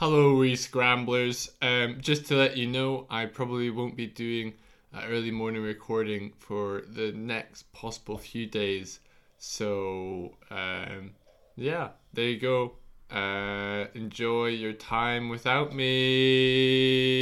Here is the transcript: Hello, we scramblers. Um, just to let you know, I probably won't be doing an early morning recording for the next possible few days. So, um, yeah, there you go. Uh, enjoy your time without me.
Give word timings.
Hello, 0.00 0.36
we 0.36 0.54
scramblers. 0.54 1.50
Um, 1.60 1.96
just 1.98 2.26
to 2.26 2.36
let 2.36 2.56
you 2.56 2.68
know, 2.68 3.08
I 3.10 3.26
probably 3.26 3.68
won't 3.68 3.96
be 3.96 4.06
doing 4.06 4.54
an 4.92 5.02
early 5.10 5.32
morning 5.32 5.60
recording 5.60 6.34
for 6.38 6.82
the 6.86 7.10
next 7.10 7.72
possible 7.72 8.16
few 8.16 8.46
days. 8.46 9.00
So, 9.38 10.36
um, 10.52 11.16
yeah, 11.56 11.88
there 12.12 12.26
you 12.26 12.38
go. 12.38 12.74
Uh, 13.10 13.86
enjoy 13.94 14.50
your 14.50 14.72
time 14.72 15.30
without 15.30 15.74
me. 15.74 17.17